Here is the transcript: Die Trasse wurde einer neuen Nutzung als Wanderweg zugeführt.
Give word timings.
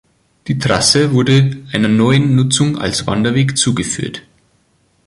Die 0.47 0.57
Trasse 0.57 1.13
wurde 1.13 1.57
einer 1.73 1.87
neuen 1.87 2.33
Nutzung 2.35 2.75
als 2.75 3.05
Wanderweg 3.05 3.55
zugeführt. 3.55 4.23